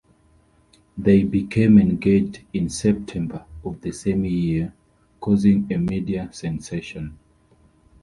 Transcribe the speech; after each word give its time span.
They 0.97 1.21
became 1.23 1.77
engaged 1.77 2.41
in 2.53 2.69
September 2.71 3.45
of 3.63 3.81
the 3.81 3.91
same 3.91 4.25
year, 4.25 4.73
causing 5.19 5.71
a 5.71 5.77
media 5.77 6.27
sensation. 6.33 7.19